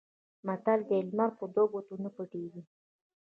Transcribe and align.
متل 0.45 0.79
دی: 0.89 0.99
لمر 1.09 1.29
په 1.39 1.45
دوو 1.53 1.65
ګوتو 1.73 1.93
نه 2.03 2.09
پټېږي. 2.15 2.61